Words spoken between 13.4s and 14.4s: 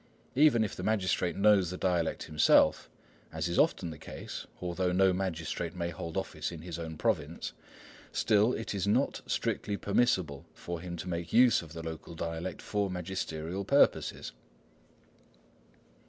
purposes.